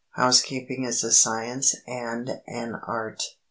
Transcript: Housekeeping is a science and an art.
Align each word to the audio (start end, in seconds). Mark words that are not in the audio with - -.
Housekeeping 0.15 0.83
is 0.83 1.03
a 1.03 1.11
science 1.11 1.75
and 1.85 2.41
an 2.47 2.73
art. 2.87 3.21